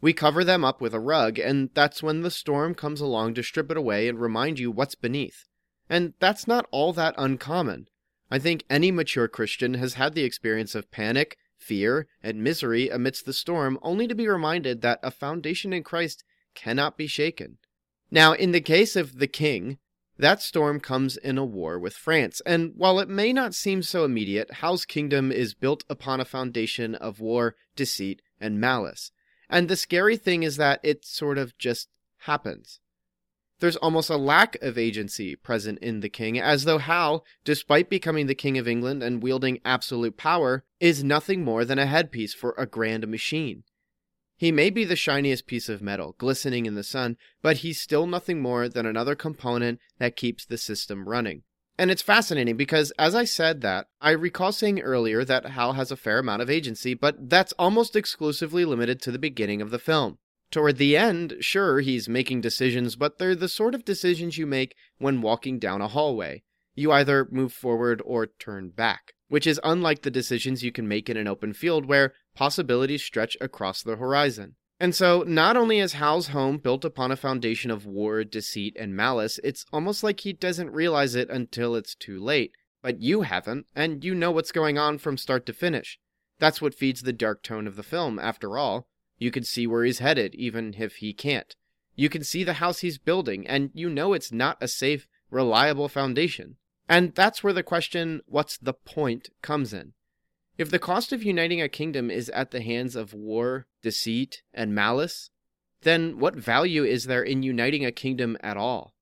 We 0.00 0.12
cover 0.12 0.44
them 0.44 0.64
up 0.64 0.80
with 0.80 0.94
a 0.94 1.00
rug, 1.00 1.38
and 1.38 1.70
that's 1.74 2.02
when 2.02 2.22
the 2.22 2.30
storm 2.30 2.74
comes 2.74 3.00
along 3.00 3.34
to 3.34 3.42
strip 3.42 3.70
it 3.70 3.76
away 3.76 4.08
and 4.08 4.20
remind 4.20 4.58
you 4.58 4.70
what's 4.70 4.94
beneath. 4.94 5.46
And 5.88 6.14
that's 6.20 6.46
not 6.46 6.66
all 6.70 6.92
that 6.94 7.14
uncommon. 7.18 7.88
I 8.30 8.38
think 8.38 8.64
any 8.68 8.90
mature 8.90 9.28
Christian 9.28 9.74
has 9.74 9.94
had 9.94 10.14
the 10.14 10.24
experience 10.24 10.74
of 10.74 10.90
panic, 10.90 11.36
fear, 11.56 12.06
and 12.22 12.42
misery 12.42 12.88
amidst 12.88 13.24
the 13.24 13.32
storm, 13.32 13.78
only 13.82 14.08
to 14.08 14.14
be 14.14 14.28
reminded 14.28 14.82
that 14.82 15.00
a 15.02 15.10
foundation 15.10 15.72
in 15.72 15.82
Christ 15.82 16.24
cannot 16.54 16.96
be 16.96 17.06
shaken. 17.06 17.58
Now, 18.10 18.32
in 18.32 18.52
the 18.52 18.60
case 18.60 18.96
of 18.96 19.18
the 19.18 19.26
king, 19.26 19.78
that 20.18 20.42
storm 20.42 20.80
comes 20.80 21.16
in 21.16 21.38
a 21.38 21.44
war 21.44 21.78
with 21.78 21.94
France, 21.94 22.40
and 22.46 22.72
while 22.76 22.98
it 22.98 23.08
may 23.08 23.32
not 23.32 23.54
seem 23.54 23.82
so 23.82 24.04
immediate, 24.04 24.54
Hal's 24.54 24.84
kingdom 24.84 25.30
is 25.30 25.54
built 25.54 25.84
upon 25.88 26.20
a 26.20 26.24
foundation 26.24 26.94
of 26.94 27.20
war, 27.20 27.54
deceit, 27.74 28.22
and 28.40 28.60
malice. 28.60 29.12
And 29.48 29.68
the 29.68 29.76
scary 29.76 30.16
thing 30.16 30.42
is 30.42 30.56
that 30.56 30.80
it 30.82 31.04
sort 31.04 31.38
of 31.38 31.56
just 31.58 31.88
happens. 32.20 32.80
There's 33.58 33.76
almost 33.76 34.10
a 34.10 34.16
lack 34.16 34.56
of 34.62 34.76
agency 34.76 35.34
present 35.34 35.78
in 35.78 36.00
the 36.00 36.10
king, 36.10 36.38
as 36.38 36.64
though 36.64 36.78
Hal, 36.78 37.24
despite 37.44 37.88
becoming 37.88 38.26
the 38.26 38.34
king 38.34 38.58
of 38.58 38.68
England 38.68 39.02
and 39.02 39.22
wielding 39.22 39.60
absolute 39.64 40.16
power, 40.16 40.64
is 40.78 41.02
nothing 41.02 41.42
more 41.42 41.64
than 41.64 41.78
a 41.78 41.86
headpiece 41.86 42.34
for 42.34 42.54
a 42.58 42.66
grand 42.66 43.08
machine. 43.08 43.64
He 44.36 44.52
may 44.52 44.68
be 44.70 44.84
the 44.84 44.96
shiniest 44.96 45.46
piece 45.46 45.68
of 45.68 45.80
metal, 45.80 46.14
glistening 46.18 46.66
in 46.66 46.74
the 46.74 46.82
sun, 46.82 47.16
but 47.40 47.58
he's 47.58 47.80
still 47.80 48.06
nothing 48.06 48.42
more 48.42 48.68
than 48.68 48.84
another 48.84 49.14
component 49.14 49.80
that 49.98 50.16
keeps 50.16 50.44
the 50.44 50.58
system 50.58 51.08
running. 51.08 51.42
And 51.78 51.90
it's 51.90 52.02
fascinating 52.02 52.56
because, 52.56 52.90
as 52.98 53.14
I 53.14 53.24
said 53.24 53.60
that, 53.62 53.86
I 54.00 54.10
recall 54.10 54.52
saying 54.52 54.80
earlier 54.80 55.24
that 55.24 55.46
Hal 55.46 55.74
has 55.74 55.90
a 55.90 55.96
fair 55.96 56.18
amount 56.18 56.42
of 56.42 56.50
agency, 56.50 56.94
but 56.94 57.28
that's 57.28 57.52
almost 57.58 57.96
exclusively 57.96 58.64
limited 58.64 59.00
to 59.02 59.10
the 59.10 59.18
beginning 59.18 59.60
of 59.60 59.70
the 59.70 59.78
film. 59.78 60.18
Toward 60.50 60.76
the 60.78 60.96
end, 60.96 61.36
sure, 61.40 61.80
he's 61.80 62.08
making 62.08 62.40
decisions, 62.40 62.96
but 62.96 63.18
they're 63.18 63.34
the 63.34 63.48
sort 63.48 63.74
of 63.74 63.84
decisions 63.84 64.38
you 64.38 64.46
make 64.46 64.74
when 64.98 65.20
walking 65.20 65.58
down 65.58 65.80
a 65.80 65.88
hallway. 65.88 66.42
You 66.74 66.92
either 66.92 67.26
move 67.30 67.52
forward 67.52 68.00
or 68.04 68.26
turn 68.26 68.70
back, 68.70 69.14
which 69.28 69.46
is 69.46 69.60
unlike 69.64 70.02
the 70.02 70.10
decisions 70.10 70.62
you 70.62 70.72
can 70.72 70.86
make 70.86 71.10
in 71.10 71.16
an 71.16 71.26
open 71.26 71.52
field 71.52 71.86
where 71.86 72.12
possibilities 72.36 73.02
stretch 73.02 73.36
across 73.40 73.82
the 73.82 73.96
horizon. 73.96 74.54
And 74.78 74.94
so, 74.94 75.24
not 75.26 75.56
only 75.56 75.80
is 75.80 75.94
Hal's 75.94 76.28
home 76.28 76.58
built 76.58 76.84
upon 76.84 77.10
a 77.10 77.16
foundation 77.16 77.70
of 77.70 77.86
war, 77.86 78.22
deceit, 78.24 78.76
and 78.78 78.94
malice, 78.94 79.40
it's 79.42 79.64
almost 79.72 80.04
like 80.04 80.20
he 80.20 80.34
doesn't 80.34 80.70
realize 80.70 81.14
it 81.14 81.30
until 81.30 81.74
it's 81.74 81.94
too 81.94 82.22
late. 82.22 82.52
But 82.82 83.00
you 83.00 83.22
haven't, 83.22 83.66
and 83.74 84.04
you 84.04 84.14
know 84.14 84.30
what's 84.30 84.52
going 84.52 84.76
on 84.78 84.98
from 84.98 85.16
start 85.16 85.46
to 85.46 85.54
finish. 85.54 85.98
That's 86.38 86.60
what 86.60 86.74
feeds 86.74 87.02
the 87.02 87.14
dark 87.14 87.42
tone 87.42 87.66
of 87.66 87.76
the 87.76 87.82
film, 87.82 88.18
after 88.18 88.58
all. 88.58 88.86
You 89.18 89.30
can 89.30 89.44
see 89.44 89.66
where 89.66 89.84
he's 89.84 90.00
headed, 90.00 90.34
even 90.34 90.74
if 90.78 90.96
he 90.96 91.14
can't. 91.14 91.56
You 91.94 92.10
can 92.10 92.22
see 92.22 92.44
the 92.44 92.54
house 92.54 92.80
he's 92.80 92.98
building, 92.98 93.46
and 93.46 93.70
you 93.72 93.88
know 93.88 94.12
it's 94.12 94.30
not 94.30 94.58
a 94.60 94.68
safe, 94.68 95.08
reliable 95.30 95.88
foundation. 95.88 96.56
And 96.86 97.14
that's 97.14 97.42
where 97.42 97.54
the 97.54 97.62
question, 97.62 98.20
what's 98.26 98.58
the 98.58 98.74
point, 98.74 99.30
comes 99.40 99.72
in. 99.72 99.94
If 100.58 100.70
the 100.70 100.78
cost 100.78 101.12
of 101.12 101.22
uniting 101.22 101.60
a 101.60 101.68
kingdom 101.68 102.10
is 102.10 102.30
at 102.30 102.50
the 102.50 102.62
hands 102.62 102.96
of 102.96 103.12
war, 103.12 103.66
deceit, 103.82 104.42
and 104.54 104.74
malice, 104.74 105.30
then 105.82 106.18
what 106.18 106.34
value 106.34 106.82
is 106.84 107.04
there 107.04 107.22
in 107.22 107.42
uniting 107.42 107.84
a 107.84 107.92
kingdom 107.92 108.38
at 108.40 108.56
all? 108.56 108.94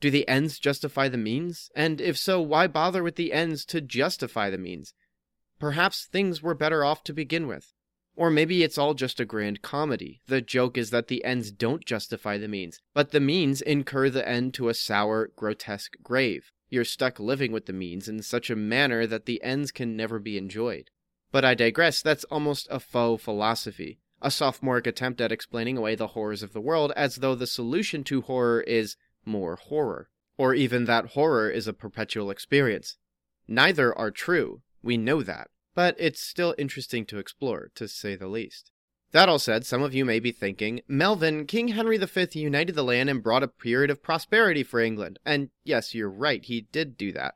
Do 0.00 0.10
the 0.10 0.26
ends 0.28 0.58
justify 0.58 1.08
the 1.08 1.18
means? 1.18 1.70
And 1.74 2.00
if 2.00 2.16
so, 2.16 2.40
why 2.40 2.68
bother 2.68 3.02
with 3.02 3.16
the 3.16 3.32
ends 3.32 3.64
to 3.66 3.80
justify 3.80 4.48
the 4.48 4.58
means? 4.58 4.94
Perhaps 5.58 6.06
things 6.06 6.40
were 6.40 6.54
better 6.54 6.84
off 6.84 7.02
to 7.04 7.12
begin 7.12 7.46
with. 7.48 7.72
Or 8.14 8.30
maybe 8.30 8.62
it's 8.62 8.78
all 8.78 8.94
just 8.94 9.20
a 9.20 9.24
grand 9.24 9.62
comedy. 9.62 10.20
The 10.26 10.40
joke 10.40 10.76
is 10.76 10.90
that 10.90 11.08
the 11.08 11.24
ends 11.24 11.50
don't 11.50 11.84
justify 11.84 12.38
the 12.38 12.48
means, 12.48 12.80
but 12.94 13.10
the 13.10 13.20
means 13.20 13.60
incur 13.60 14.10
the 14.10 14.28
end 14.28 14.54
to 14.54 14.68
a 14.68 14.74
sour, 14.74 15.30
grotesque 15.34 15.96
grave. 16.02 16.51
You're 16.72 16.86
stuck 16.86 17.20
living 17.20 17.52
with 17.52 17.66
the 17.66 17.74
means 17.74 18.08
in 18.08 18.22
such 18.22 18.48
a 18.48 18.56
manner 18.56 19.06
that 19.06 19.26
the 19.26 19.42
ends 19.42 19.70
can 19.70 19.94
never 19.94 20.18
be 20.18 20.38
enjoyed. 20.38 20.88
But 21.30 21.44
I 21.44 21.52
digress, 21.52 22.00
that's 22.00 22.24
almost 22.24 22.66
a 22.70 22.80
faux 22.80 23.22
philosophy, 23.22 23.98
a 24.22 24.30
sophomoric 24.30 24.86
attempt 24.86 25.20
at 25.20 25.30
explaining 25.30 25.76
away 25.76 25.96
the 25.96 26.06
horrors 26.16 26.42
of 26.42 26.54
the 26.54 26.62
world 26.62 26.90
as 26.96 27.16
though 27.16 27.34
the 27.34 27.46
solution 27.46 28.02
to 28.04 28.22
horror 28.22 28.62
is 28.62 28.96
more 29.22 29.56
horror, 29.56 30.08
or 30.38 30.54
even 30.54 30.86
that 30.86 31.08
horror 31.08 31.50
is 31.50 31.66
a 31.66 31.74
perpetual 31.74 32.30
experience. 32.30 32.96
Neither 33.46 33.94
are 33.98 34.10
true, 34.10 34.62
we 34.82 34.96
know 34.96 35.22
that, 35.22 35.50
but 35.74 35.94
it's 35.98 36.22
still 36.22 36.54
interesting 36.56 37.04
to 37.04 37.18
explore, 37.18 37.70
to 37.74 37.86
say 37.86 38.16
the 38.16 38.28
least. 38.28 38.71
That 39.12 39.28
all 39.28 39.38
said, 39.38 39.66
some 39.66 39.82
of 39.82 39.94
you 39.94 40.06
may 40.06 40.20
be 40.20 40.32
thinking, 40.32 40.80
Melvin, 40.88 41.46
King 41.46 41.68
Henry 41.68 41.98
V 41.98 42.26
united 42.40 42.74
the 42.74 42.82
land 42.82 43.10
and 43.10 43.22
brought 43.22 43.42
a 43.42 43.48
period 43.48 43.90
of 43.90 44.02
prosperity 44.02 44.62
for 44.62 44.80
England. 44.80 45.18
And 45.24 45.50
yes, 45.64 45.94
you're 45.94 46.10
right, 46.10 46.42
he 46.42 46.62
did 46.72 46.96
do 46.96 47.12
that. 47.12 47.34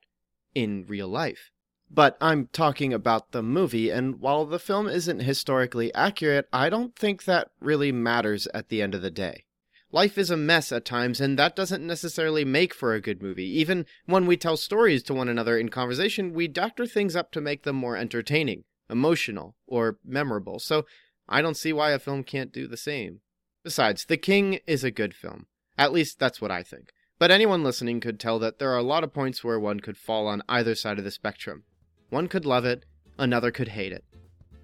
In 0.54 0.86
real 0.88 1.08
life. 1.08 1.50
But 1.90 2.16
I'm 2.20 2.48
talking 2.50 2.94
about 2.94 3.32
the 3.32 3.42
movie, 3.42 3.90
and 3.90 4.20
while 4.20 4.46
the 4.46 4.58
film 4.58 4.88
isn't 4.88 5.20
historically 5.20 5.94
accurate, 5.94 6.48
I 6.52 6.70
don't 6.70 6.96
think 6.96 7.24
that 7.24 7.50
really 7.60 7.92
matters 7.92 8.48
at 8.54 8.70
the 8.70 8.80
end 8.80 8.94
of 8.94 9.02
the 9.02 9.10
day. 9.10 9.44
Life 9.92 10.18
is 10.18 10.30
a 10.30 10.36
mess 10.36 10.72
at 10.72 10.84
times, 10.84 11.20
and 11.20 11.38
that 11.38 11.54
doesn't 11.54 11.86
necessarily 11.86 12.44
make 12.44 12.74
for 12.74 12.94
a 12.94 13.00
good 13.00 13.22
movie. 13.22 13.46
Even 13.60 13.86
when 14.06 14.26
we 14.26 14.36
tell 14.36 14.56
stories 14.56 15.02
to 15.04 15.14
one 15.14 15.28
another 15.28 15.56
in 15.56 15.68
conversation, 15.68 16.32
we 16.32 16.48
doctor 16.48 16.86
things 16.86 17.14
up 17.14 17.30
to 17.32 17.40
make 17.40 17.62
them 17.62 17.76
more 17.76 17.96
entertaining, 17.96 18.64
emotional, 18.90 19.54
or 19.66 19.98
memorable. 20.04 20.58
So 20.58 20.86
I 21.28 21.42
don't 21.42 21.56
see 21.56 21.72
why 21.72 21.90
a 21.90 21.98
film 21.98 22.22
can't 22.22 22.52
do 22.52 22.66
the 22.66 22.76
same. 22.76 23.20
Besides, 23.64 24.04
The 24.04 24.16
King 24.16 24.60
is 24.66 24.84
a 24.84 24.90
good 24.90 25.14
film. 25.14 25.46
At 25.76 25.92
least 25.92 26.18
that's 26.18 26.40
what 26.40 26.50
I 26.50 26.62
think. 26.62 26.92
But 27.18 27.30
anyone 27.30 27.64
listening 27.64 28.00
could 28.00 28.20
tell 28.20 28.38
that 28.38 28.58
there 28.58 28.70
are 28.70 28.78
a 28.78 28.82
lot 28.82 29.02
of 29.02 29.12
points 29.12 29.42
where 29.42 29.58
one 29.58 29.80
could 29.80 29.96
fall 29.96 30.26
on 30.26 30.42
either 30.48 30.74
side 30.74 30.98
of 30.98 31.04
the 31.04 31.10
spectrum. 31.10 31.64
One 32.10 32.28
could 32.28 32.46
love 32.46 32.64
it, 32.64 32.84
another 33.18 33.50
could 33.50 33.68
hate 33.68 33.92
it. 33.92 34.04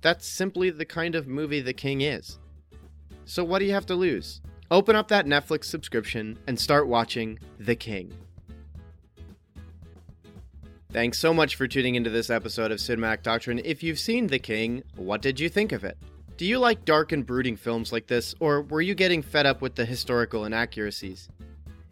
That's 0.03 0.27
simply 0.27 0.71
the 0.71 0.85
kind 0.85 1.15
of 1.15 1.27
movie 1.27 1.61
The 1.61 1.73
King 1.73 2.01
is. 2.01 2.39
So 3.25 3.43
what 3.43 3.61
do 3.61 3.65
you 3.65 3.73
have 3.73 3.87
to 3.87 3.95
lose? 3.95 4.41
Open 4.71 4.97
up 4.97 5.09
that 5.09 5.27
Netflix 5.27 5.65
subscription 5.65 6.39
and 6.47 6.59
start 6.59 6.89
watching 6.89 7.39
The 7.59 7.77
King. 7.77 8.13
Thanks 10.93 11.19
so 11.19 11.33
much 11.33 11.57
for 11.57 11.67
tuning 11.67 11.95
into 11.95 12.11
this 12.11 12.31
episode 12.31 12.71
of 12.71 12.79
Cinematic 12.79 13.23
Doctrine. 13.23 13.61
If 13.65 13.83
you've 13.83 13.99
seen 13.99 14.27
The 14.27 14.39
King, 14.39 14.83
what 14.97 15.23
did 15.23 15.41
you 15.41 15.49
think 15.49 15.73
of 15.73 15.85
it? 15.85 15.97
Do 16.39 16.47
you 16.47 16.59
like 16.59 16.85
dark 16.85 17.13
and 17.13 17.27
brooding 17.27 17.57
films 17.57 17.93
like 17.93 18.07
this, 18.07 18.35
or 18.41 18.63
were 18.63 18.81
you 18.81 18.95
getting 18.95 19.23
fed 19.23 19.45
up 19.45 19.61
with 19.61 19.75
the 19.75 19.85
historical 19.85 20.45
inaccuracies? 20.47 21.29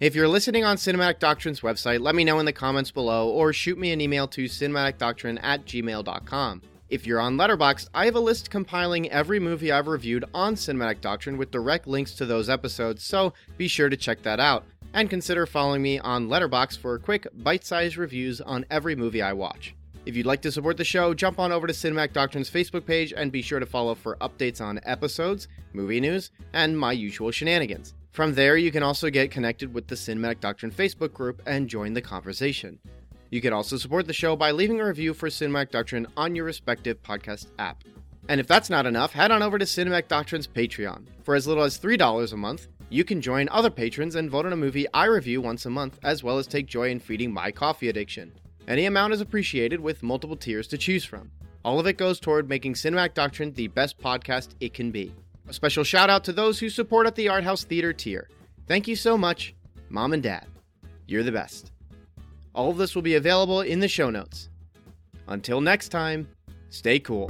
If 0.01 0.15
you're 0.15 0.29
listening 0.29 0.65
on 0.65 0.79
Cinematic 0.79 1.19
Doctrine's 1.19 1.61
website, 1.61 2.01
let 2.01 2.15
me 2.15 2.25
know 2.25 2.39
in 2.39 2.47
the 2.47 2.53
comments 2.53 2.91
below 2.91 3.29
or 3.29 3.53
shoot 3.53 3.79
me 3.79 3.93
an 3.93 4.01
email 4.01 4.27
to 4.29 4.47
cinematicdoctrine 4.47 5.39
at 5.43 5.67
gmail.com. 5.67 6.63
If 6.89 7.07
you're 7.07 7.21
on 7.21 7.37
Letterboxd, 7.37 7.91
I 7.93 8.07
have 8.07 8.17
a 8.17 8.21
list 8.21 8.51
compiling 8.51 9.11
every 9.11 9.39
movie 9.39 9.71
I've 9.71 9.87
reviewed 9.87 10.25
on 10.33 10.55
Cinematic 10.55 11.03
Doctrine 11.03 11.37
with 11.37 11.51
direct 11.51 11.87
links 11.87 12.15
to 12.15 12.25
those 12.25 12.49
episodes, 12.49 13.05
so 13.05 13.35
be 13.59 13.69
sure 13.69 13.91
to 13.91 13.97
check 13.97 14.23
that 14.23 14.41
out. 14.41 14.65
And 14.95 15.11
consider 15.11 15.45
following 15.45 15.83
me 15.83 15.99
on 15.99 16.29
Letterboxd 16.29 16.79
for 16.79 16.99
quick, 16.99 17.27
bite 17.35 17.65
sized 17.65 17.99
reviews 17.99 18.41
on 18.41 18.65
every 18.71 18.97
movie 18.97 19.23
I 19.23 19.35
watch. 19.35 19.75
If 20.07 20.17
you'd 20.17 20.27
like 20.27 20.41
to 20.43 20.53
support 20.53 20.79
the 20.79 20.85
show, 20.85 21.13
jump 21.13 21.39
on 21.39 21.53
over 21.53 21.67
to 21.67 21.75
Cinematic 21.75 22.15
Doctrine's 22.15 22.51
Facebook 22.51 22.87
page 22.87 23.13
and 23.15 23.31
be 23.31 23.43
sure 23.43 23.61
to 23.61 23.67
follow 23.67 23.95
for 23.95 24.17
updates 24.17 24.61
on 24.61 24.81
episodes, 24.85 25.47
movie 25.75 26.01
news, 26.01 26.31
and 26.55 26.79
my 26.79 26.93
usual 26.93 27.31
shenanigans. 27.31 27.93
From 28.11 28.35
there, 28.35 28.57
you 28.57 28.73
can 28.73 28.83
also 28.83 29.11
get 29.11 29.31
connected 29.31 29.75
with 29.75 29.87
the 29.89 29.95
Cinematic 29.95 30.41
Doctrine 30.41 30.73
Facebook 30.73 31.13
group 31.13 31.43
and 31.47 31.69
join 31.69 31.93
the 31.93 32.01
conversation. 32.01 32.79
You 33.31 33.43
can 33.43 33.53
also 33.53 33.77
support 33.77 34.07
the 34.07 34.15
show 34.15 34.35
by 34.37 34.53
leaving 34.53 34.81
a 34.81 34.87
review 34.87 35.13
for 35.13 35.29
Cinematic 35.29 35.71
Doctrine 35.71 36.07
on 36.17 36.35
your 36.35 36.47
respective 36.47 37.01
podcast 37.03 37.49
app. 37.59 37.85
And 38.29 38.41
if 38.41 38.47
that's 38.47 38.71
not 38.71 38.87
enough, 38.87 39.13
head 39.13 39.31
on 39.31 39.43
over 39.43 39.59
to 39.59 39.67
Cinematic 39.67 40.09
Doctrine's 40.09 40.49
Patreon. 40.49 41.07
For 41.25 41.35
as 41.35 41.47
little 41.47 41.63
as 41.63 41.79
$3 41.79 42.33
a 42.33 42.37
month, 42.37 42.69
you 42.89 43.05
can 43.05 43.21
join 43.21 43.49
other 43.51 43.71
patrons 43.71 44.15
and 44.15 44.31
vote 44.31 44.47
on 44.47 44.53
a 44.55 44.57
movie 44.57 44.87
I 44.95 45.05
review 45.05 45.43
once 45.43 45.67
a 45.67 45.71
month, 45.71 45.99
as 46.03 46.25
well 46.25 46.39
as 46.39 46.47
take 46.47 46.67
joy 46.67 46.91
in 46.91 47.01
feeding 47.01 47.33
my 47.33 47.53
coffee 47.53 47.91
addiction. 47.91 48.33
Any 48.71 48.87
amount 48.87 49.13
is 49.13 49.21
appreciated 49.21 49.81
with 49.81 50.05
multiple 50.05 50.37
tiers 50.37 50.69
to 50.69 50.79
choose 50.79 51.05
from. 51.05 51.33
All 51.65 51.81
of 51.81 51.89
it 51.89 51.99
goes 51.99 52.21
toward 52.21 52.49
making 52.49 52.75
Cinematic 52.75 53.15
Doctrine 53.15 53.53
the 53.53 53.67
best 53.67 53.99
podcast 53.99 54.51
it 54.61 54.75
can 54.75 54.93
be. 54.93 55.13
A 55.49 55.53
special 55.53 55.83
shout 55.83 56.09
out 56.09 56.23
to 56.23 56.33
those 56.33 56.61
who 56.61 56.71
support 56.71 57.09
at 57.09 57.17
the 57.17 57.29
Art 57.29 57.43
House 57.43 57.65
Theater 57.65 57.93
tier. 57.93 58.29
Thank 58.69 58.87
you 58.87 58.95
so 58.95 59.19
much, 59.19 59.57
Mom 59.89 60.13
and 60.13 60.23
Dad. 60.23 60.47
You're 61.09 61.25
the 61.25 61.33
best. 61.33 61.73
All 62.55 62.71
of 62.71 62.77
this 62.77 62.95
will 62.95 63.03
be 63.03 63.17
available 63.17 63.61
in 63.61 63.81
the 63.81 63.89
show 63.89 64.09
notes. 64.09 64.49
Until 65.27 65.61
next 65.61 65.89
time, 65.89 66.29
stay 66.69 67.01
cool. 67.01 67.29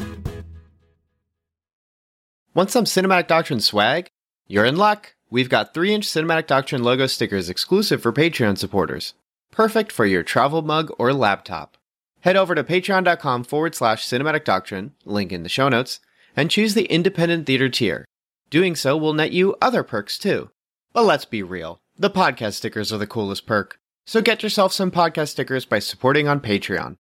Want 2.53 2.71
some 2.71 2.85
Cinematic 2.85 3.29
Doctrine 3.29 3.61
swag? 3.61 4.11
You're 4.47 4.67
in 4.67 4.77
luck. 4.77 5.15
We've 5.31 5.49
got 5.49 5.73
3 5.73 5.95
inch 5.95 6.07
Cinematic 6.07 6.49
Doctrine 6.49 6.83
logo 6.83 7.07
stickers 7.07 7.49
exclusive 7.49 8.03
for 8.03 8.13
Patreon 8.13 8.59
supporters. 8.59 9.15
Perfect 9.51 9.91
for 9.91 10.07
your 10.07 10.23
travel 10.23 10.63
mug 10.63 10.93
or 10.99 11.13
laptop. 11.13 11.77
Head 12.21 12.37
over 12.37 12.55
to 12.55 12.63
patreon.com 12.63 13.45
forward 13.45 13.75
slash 13.75 14.07
cinematic 14.07 14.45
doctrine, 14.45 14.93
link 15.05 15.33
in 15.33 15.43
the 15.43 15.49
show 15.49 15.69
notes, 15.69 16.01
and 16.37 16.51
choose 16.51 16.75
the 16.75 16.85
independent 16.85 17.47
theater 17.47 17.69
tier. 17.69 18.05
Doing 18.51 18.77
so 18.77 18.97
will 18.97 19.13
net 19.13 19.33
you 19.33 19.57
other 19.61 19.83
perks 19.83 20.19
too. 20.19 20.51
But 20.93 21.05
let's 21.05 21.25
be 21.25 21.43
real, 21.43 21.81
the 21.97 22.11
podcast 22.11 22.55
stickers 22.55 22.93
are 22.93 22.99
the 22.99 23.07
coolest 23.07 23.47
perk. 23.47 23.79
So 24.07 24.21
get 24.21 24.43
yourself 24.43 24.73
some 24.73 24.91
podcast 24.91 25.29
stickers 25.29 25.65
by 25.65 25.79
supporting 25.79 26.29
on 26.29 26.41
Patreon. 26.41 26.97